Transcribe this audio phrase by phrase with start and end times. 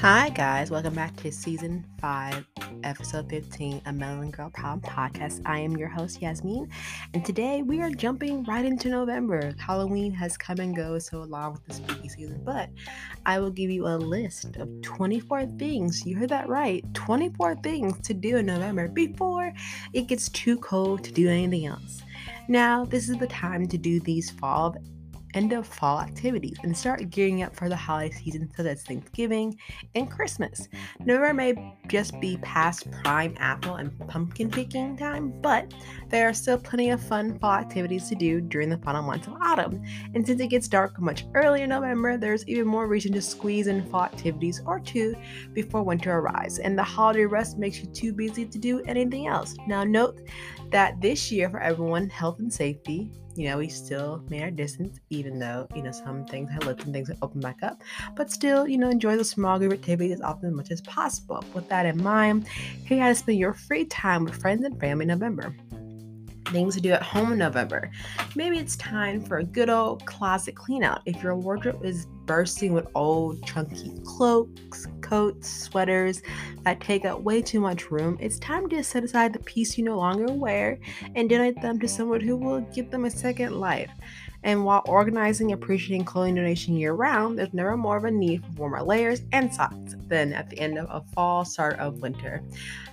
[0.00, 0.70] Hi, guys.
[0.70, 2.46] Welcome back to season five,
[2.84, 5.42] episode 15 of Melanin Girl Problem Podcast.
[5.44, 6.70] I am your host, Yasmin,
[7.12, 9.52] and today we are jumping right into November.
[9.58, 12.70] Halloween has come and go so along with the spooky season, but
[13.26, 16.06] I will give you a list of 24 things.
[16.06, 19.52] You heard that right 24 things to do in November before
[19.92, 22.00] it gets too cold to do anything else.
[22.48, 24.76] Now, this is the time to do these fall
[25.34, 29.56] end of fall activities and start gearing up for the holiday season such as Thanksgiving
[29.94, 30.68] and Christmas.
[31.00, 35.72] November may just be past prime apple and pumpkin picking time, but
[36.08, 39.34] there are still plenty of fun fall activities to do during the final months of
[39.40, 39.82] autumn.
[40.14, 43.66] And since it gets dark much earlier in November, there's even more reason to squeeze
[43.66, 45.14] in fall activities or two
[45.52, 49.54] before winter arrives, and the holiday rest makes you too busy to do anything else.
[49.66, 50.20] Now, note
[50.70, 54.98] that this year for everyone, health and safety, you know, we still made our distance,
[55.10, 57.82] even though, you know, some things have lifted and things have opened back up.
[58.16, 61.44] But still, you know, enjoy the small group activities as often as much as possible.
[61.54, 65.04] With that in mind, here how to spend your free time with friends and family
[65.04, 65.54] in November
[66.50, 67.90] things to do at home in November.
[68.36, 71.02] Maybe it's time for a good old closet clean out.
[71.06, 76.22] If your wardrobe is bursting with old chunky cloaks, coats, sweaters
[76.62, 79.84] that take up way too much room, it's time to set aside the piece you
[79.84, 80.78] no longer wear
[81.14, 83.90] and donate them to someone who will give them a second life.
[84.42, 88.42] And while organizing and appreciating clothing donation year round, there's never more of a need
[88.44, 92.42] for warmer layers and socks than at the end of a fall, start of winter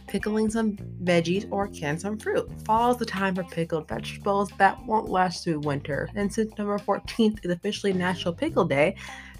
[0.07, 2.49] pickling some veggies or can some fruit.
[2.65, 6.09] Fall is the time for pickled vegetables that won't last through winter.
[6.15, 8.95] And since November 14th is officially National Pickle Day,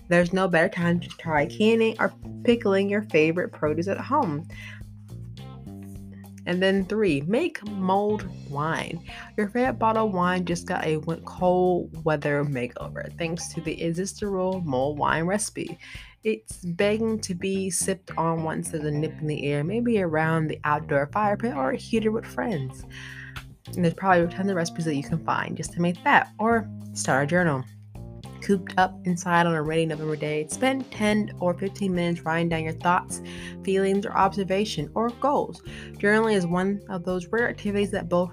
[0.10, 2.14] there's no better time to try canning or
[2.44, 4.48] pickling your favorite produce at home.
[6.48, 9.04] And then three, make mulled wine.
[9.36, 14.62] Your favorite bottle of wine just got a cold weather makeover thanks to the irresistible
[14.62, 15.78] mulled wine recipe.
[16.24, 20.48] It's begging to be sipped on once there's a nip in the air, maybe around
[20.48, 22.86] the outdoor fire pit or a heater with friends.
[23.76, 26.66] And there's probably tons of recipes that you can find just to make that, or
[26.94, 27.64] start a journal
[28.48, 32.64] cooped up inside on a rainy November day, spend 10 or 15 minutes writing down
[32.64, 33.22] your thoughts,
[33.62, 35.62] feelings, or observation or goals.
[35.98, 38.32] Journaling is one of those rare activities that both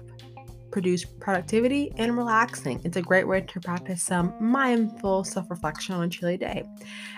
[0.71, 2.79] produce productivity and relaxing.
[2.85, 6.63] It's a great way to practice some mindful self reflection on a chilly day.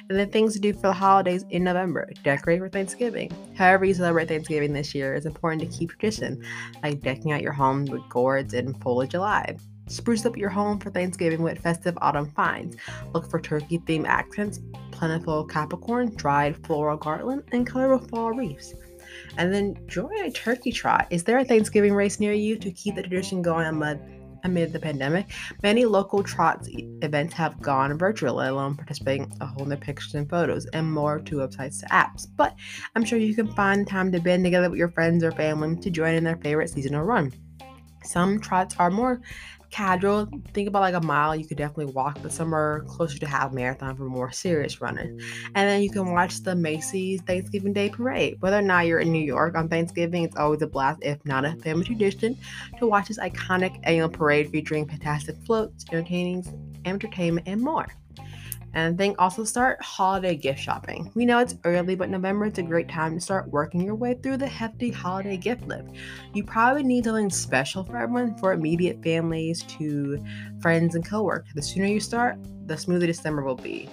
[0.09, 3.31] And then things to do for the holidays in November decorate for Thanksgiving.
[3.55, 6.43] However, you celebrate Thanksgiving this year, it's important to keep tradition,
[6.81, 9.61] like decking out your home with gourds and foliage alive.
[9.87, 12.77] Spruce up your home for Thanksgiving with festive autumn finds.
[13.13, 14.59] Look for turkey themed accents,
[14.91, 18.73] plentiful Capricorn, dried floral garland, and colorful fall wreaths.
[19.37, 21.07] And then join a turkey trot.
[21.09, 23.99] Is there a Thanksgiving race near you to keep the tradition going amid,
[24.43, 25.27] amid the pandemic?
[25.63, 30.29] Many local trots events have gone virtual, let alone participating a whole their pictures and
[30.29, 32.27] photos and more to websites to apps.
[32.35, 32.55] But
[32.95, 35.89] I'm sure you can find time to band together with your friends or family to
[35.89, 37.31] join in their favorite seasonal run.
[38.03, 39.21] Some trots are more
[39.69, 43.27] casual, think about like a mile, you could definitely walk, but some are closer to
[43.27, 45.09] half marathon for more serious runners.
[45.55, 48.37] And then you can watch the Macy's Thanksgiving Day Parade.
[48.39, 51.45] Whether or not you're in New York on Thanksgiving, it's always a blast, if not
[51.45, 52.37] a family tradition,
[52.79, 56.49] to watch this iconic annual parade featuring fantastic floats, entertainings,
[56.85, 57.87] entertainment, and more.
[58.73, 61.11] And then also start holiday gift shopping.
[61.15, 64.13] We know it's early, but November is a great time to start working your way
[64.15, 65.87] through the hefty holiday gift list.
[66.33, 70.23] You probably need something special for everyone, for immediate families to
[70.61, 71.53] friends and coworkers.
[71.55, 73.89] The sooner you start, the smoother December will be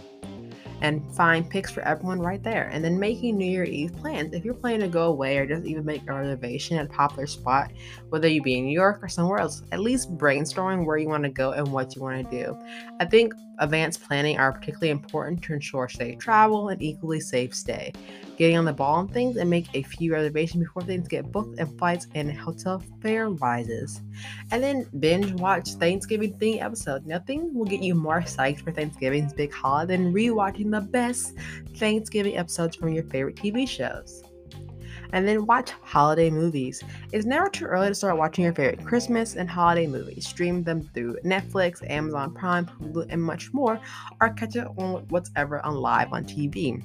[0.81, 2.69] and find picks for everyone right there.
[2.73, 4.35] And then making New Year Eve plans.
[4.35, 7.27] If you're planning to go away or just even make a reservation at a popular
[7.27, 7.73] spot,
[8.09, 11.25] whether you be in New York or somewhere else, at least brainstorming where you want
[11.25, 12.59] to go and what you want to do.
[13.01, 17.93] I think advanced planning are particularly important to ensure safe travel and equally safe stay
[18.37, 21.59] getting on the ball on things and make a few reservations before things get booked
[21.59, 24.03] and flights and hotel fare rises.
[24.51, 27.07] And then binge watch Thanksgiving thing episode.
[27.07, 31.35] Nothing will get you more psyched for Thanksgiving's big holiday than rewatching the best
[31.77, 34.23] Thanksgiving episodes from your favorite TV shows.
[35.13, 36.83] And then watch holiday movies.
[37.13, 40.27] It's never too early to start watching your favorite Christmas and holiday movies.
[40.27, 43.79] Stream them through Netflix, Amazon Prime, Hulu, and much more,
[44.21, 46.83] or catch it on what's ever on live on TV.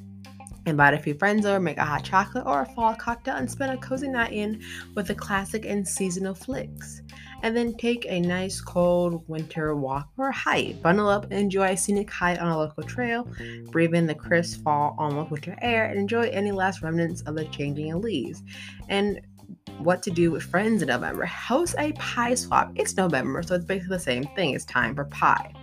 [0.70, 3.74] Invite a few friends over, make a hot chocolate or a fall cocktail, and spend
[3.74, 4.62] a cozy night in
[4.94, 7.02] with the classic and seasonal flicks.
[7.42, 10.82] And then take a nice cold winter walk or hike.
[10.84, 13.28] Bundle up and enjoy a scenic hike on a local trail.
[13.72, 17.46] Breathe in the crisp fall, almost winter air, and enjoy any last remnants of the
[17.46, 18.44] changing leaves.
[18.90, 19.22] And
[19.80, 21.26] what to do with friends in November.
[21.26, 22.72] Host a pie swap.
[22.76, 24.54] It's November, so it's basically the same thing.
[24.54, 25.54] It's time for pie.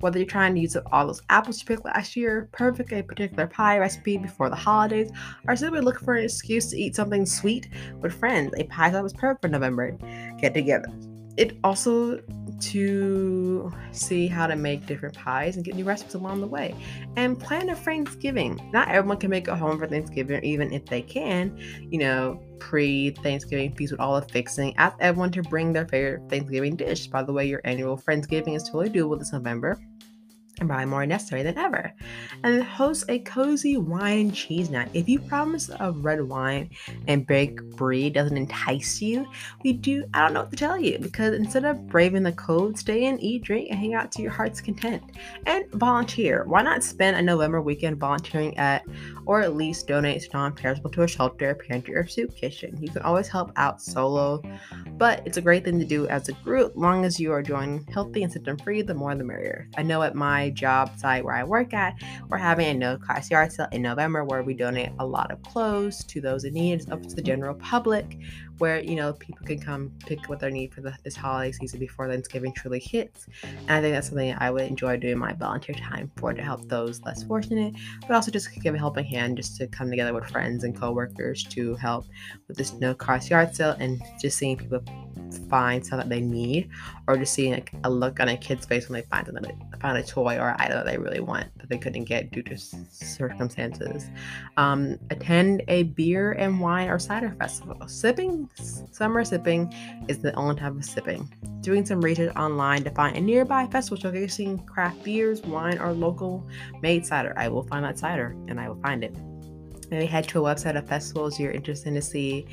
[0.00, 3.02] Whether you're trying to use up all those apples you picked last year, perfect a
[3.02, 5.10] particular pie recipe before the holidays,
[5.48, 7.68] or simply looking for an excuse to eat something sweet
[8.00, 9.96] with friends, a pie club is perfect for November
[10.40, 10.88] get together.
[11.36, 12.20] It also
[12.58, 16.74] to see how to make different pies and get new recipes along the way.
[17.16, 18.60] And plan a Thanksgiving.
[18.72, 21.56] Not everyone can make a home for Thanksgiving, even if they can,
[21.90, 24.74] you know, pre Thanksgiving feast with all the fixing.
[24.76, 27.06] Ask everyone to bring their favorite Thanksgiving dish.
[27.08, 29.78] By the way, your annual Friendsgiving is totally doable this November
[30.58, 31.92] and probably more necessary than ever.
[32.42, 34.90] And host a cozy wine and cheese night.
[34.94, 36.70] If you promise a red wine
[37.08, 39.26] and big brie doesn't entice you,
[39.62, 42.78] we do, I don't know what to tell you because instead of braving the cold,
[42.78, 45.02] stay in, eat, drink, and hang out to your heart's content.
[45.46, 46.44] And volunteer.
[46.46, 48.84] Why not spend a November weekend volunteering at,
[49.26, 52.76] or at least donate to non perishable to a shelter, pantry, or soup kitchen?
[52.80, 54.42] You can always help out solo,
[54.92, 56.72] but it's a great thing to do as a group.
[56.76, 59.68] Long as you are doing healthy and symptom free, the more the merrier.
[59.76, 61.94] I know at my job site where I work at,
[62.28, 65.42] we're having a no cost yard sale in November where we donate a lot of
[65.42, 66.74] clothes to those in need.
[66.74, 68.18] It's up to the general public
[68.58, 71.78] where you know people can come pick what they need for the, this holiday season
[71.78, 73.26] before Thanksgiving truly hits.
[73.42, 76.68] And I think that's something I would enjoy doing my volunteer time for to help
[76.68, 80.28] those less fortunate, but also just give a helping hand, just to come together with
[80.30, 82.06] friends and coworkers to help
[82.48, 84.80] with this no cost yard sale and just seeing people
[85.50, 86.68] find something that they need,
[87.08, 89.98] or just seeing like, a look on a kid's face when they find something, find
[89.98, 94.10] a toy or item that they really want that they couldn't get due to circumstances.
[94.56, 97.76] Um, attend a beer and wine or cider festival.
[97.86, 98.50] Sipping
[98.90, 99.72] summer sipping
[100.08, 101.32] is the only type of sipping.
[101.60, 106.44] Doing some research online to find a nearby festival showcasing craft beers, wine, or local
[106.82, 107.32] made cider.
[107.36, 109.16] I will find that cider and I will find it.
[109.90, 112.46] Maybe head to a website of festivals you're interested to see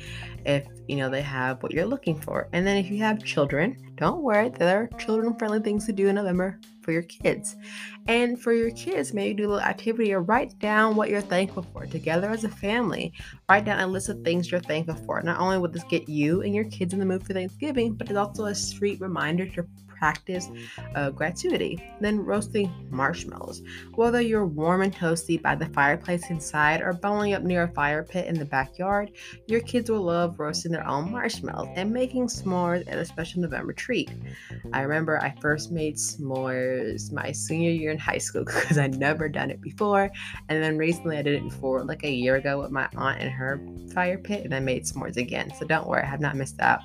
[0.44, 2.48] if you know they have what you're looking for.
[2.52, 6.08] And then if you have children, don't worry, there are children friendly things to do
[6.08, 7.56] in November for your kids.
[8.06, 11.64] And for your kids, maybe do a little activity or write down what you're thankful
[11.72, 13.12] for together as a family.
[13.48, 15.22] Write down a list of things you're thankful for.
[15.22, 18.08] Not only will this get you and your kids in the mood for Thanksgiving, but
[18.08, 19.66] it's also a sweet reminder to
[19.96, 20.48] practice
[20.94, 21.82] uh, gratuity.
[22.00, 23.62] Then roasting marshmallows.
[23.94, 28.02] Whether you're warm and toasty by the fireplace inside or bowling up near a fire
[28.02, 29.12] pit in the backyard,
[29.46, 33.72] your kids will love roasting their own marshmallows and making s'mores at a special November
[33.72, 34.10] treat.
[34.72, 39.28] I remember I first made s'mores my senior year in high school because I'd never
[39.28, 40.10] done it before.
[40.48, 43.30] And then recently I did it before, like a year ago, with my aunt and
[43.30, 43.60] her
[43.92, 45.52] fire pit, and I made s'mores again.
[45.58, 46.80] So don't worry, I have not missed out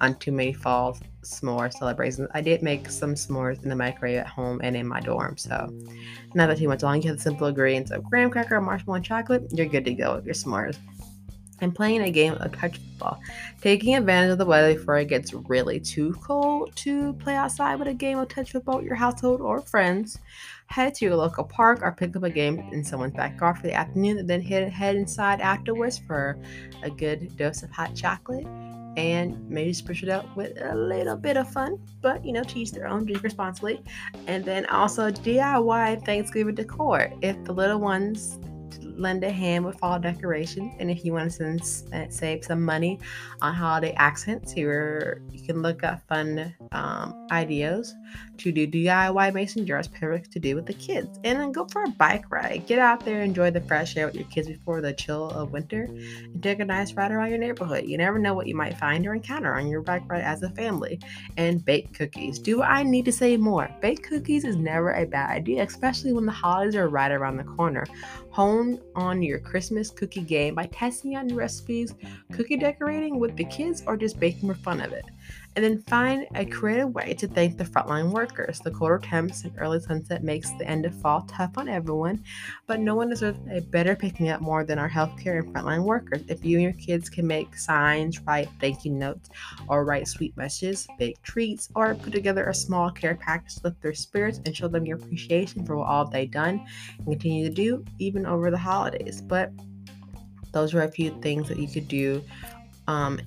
[0.00, 2.28] on too many fall s'more celebrations.
[2.32, 5.72] I did make some s'mores in the microwave at home and in my dorm, so
[6.34, 7.02] not that too much long.
[7.02, 9.46] You have the simple ingredients of graham cracker, marshmallow, and chocolate.
[9.52, 10.76] You're good to go with your s'mores.
[11.62, 13.20] And playing a game of touch football,
[13.60, 17.86] taking advantage of the weather before it gets really too cold to play outside with
[17.86, 20.18] a game of touch football with your household or friends.
[20.68, 23.74] Head to your local park or pick up a game in someone's backyard for the
[23.74, 26.38] afternoon, and then head, head inside afterwards for
[26.82, 28.46] a good dose of hot chocolate
[28.96, 32.72] and maybe spruce it up with a little bit of fun, but you know, teach
[32.72, 33.82] their own, drink responsibly.
[34.26, 37.12] And then also DIY Thanksgiving decor.
[37.22, 38.38] If the little ones
[38.82, 40.74] lend a hand with fall decorations.
[40.78, 43.00] And if you want to send, save some money
[43.40, 47.94] on holiday accents, here you can look up fun um, ideas
[48.38, 51.18] to do DIY mason jars, perfect to do with the kids.
[51.24, 52.66] And then go for a bike ride.
[52.66, 55.84] Get out there, enjoy the fresh air with your kids before the chill of winter,
[55.84, 57.84] and take a nice ride around your neighborhood.
[57.84, 60.50] You never know what you might find or encounter on your bike ride as a
[60.50, 61.00] family.
[61.36, 62.38] And bake cookies.
[62.38, 63.70] Do I need to say more?
[63.80, 67.44] Bake cookies is never a bad idea, especially when the holidays are right around the
[67.44, 67.86] corner.
[68.94, 71.94] On your Christmas cookie game by testing out new recipes,
[72.32, 75.04] cookie decorating with the kids, or just baking for fun of it
[75.56, 78.60] and then find a creative way to thank the frontline workers.
[78.60, 82.22] The colder temps and early sunset makes the end of fall tough on everyone,
[82.66, 86.22] but no one deserves a better picking up more than our healthcare and frontline workers.
[86.28, 89.30] If you and your kids can make signs, write thank you notes,
[89.66, 93.82] or write sweet messages, bake treats, or put together a small care package to lift
[93.82, 96.64] their spirits and show them your appreciation for all they've done
[96.98, 99.20] and continue to do even over the holidays.
[99.20, 99.50] But
[100.52, 102.22] those are a few things that you could do
[102.90, 103.20] um,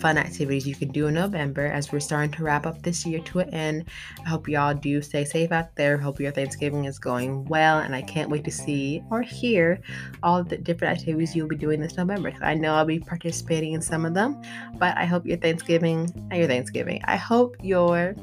[0.00, 3.20] fun activities you can do in November as we're starting to wrap up this year
[3.20, 3.84] to an end.
[4.24, 5.98] I hope y'all do stay safe out there.
[5.98, 9.80] Hope your Thanksgiving is going well, and I can't wait to see or hear
[10.22, 12.32] all the different activities you'll be doing this November.
[12.40, 14.40] I know I'll be participating in some of them,
[14.78, 17.02] but I hope your Thanksgiving, your Thanksgiving.
[17.04, 18.14] I hope your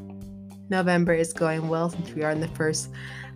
[0.69, 2.89] November is going well since we are in the first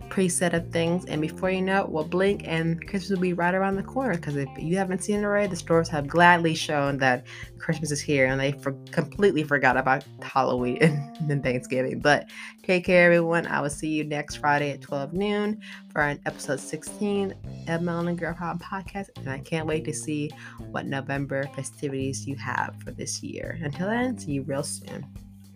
[0.08, 1.04] preset of things.
[1.06, 4.14] And before you know it, we'll blink and Christmas will be right around the corner.
[4.14, 7.26] Because if you haven't seen it already, the stores have gladly shown that
[7.58, 10.78] Christmas is here and they for- completely forgot about Halloween
[11.28, 12.00] and Thanksgiving.
[12.00, 12.28] But
[12.62, 13.46] take care, everyone.
[13.46, 17.32] I will see you next Friday at 12 noon for an episode 16
[17.68, 19.08] of Melanin Girl Pop podcast.
[19.16, 20.30] And I can't wait to see
[20.70, 23.58] what November festivities you have for this year.
[23.62, 25.06] Until then, see you real soon.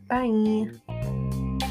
[0.08, 1.65] Bye.